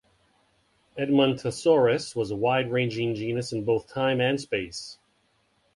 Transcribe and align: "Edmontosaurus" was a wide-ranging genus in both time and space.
"Edmontosaurus" 0.97 2.15
was 2.15 2.31
a 2.31 2.35
wide-ranging 2.35 3.13
genus 3.13 3.53
in 3.53 3.63
both 3.63 3.87
time 3.87 4.19
and 4.19 4.41
space. 4.41 4.97